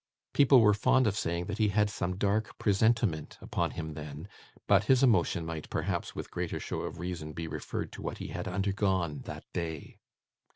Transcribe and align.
People 0.33 0.61
were 0.61 0.73
fond 0.73 1.05
of 1.05 1.15
saying 1.15 1.45
that 1.45 1.59
he 1.59 1.67
had 1.69 1.87
some 1.87 2.15
dark 2.17 2.57
presentiment 2.57 3.37
upon 3.39 3.69
him 3.69 3.93
then, 3.93 4.27
but 4.65 4.85
his 4.85 5.03
emotion 5.03 5.45
might, 5.45 5.69
perhaps, 5.69 6.15
with 6.15 6.31
greater 6.31 6.59
show 6.59 6.79
of 6.81 6.97
reason, 6.97 7.33
be 7.33 7.47
referred 7.47 7.91
to 7.91 8.01
what 8.01 8.17
he 8.17 8.29
had 8.29 8.47
undergone 8.47 9.19
that 9.25 9.45
day. 9.53 9.99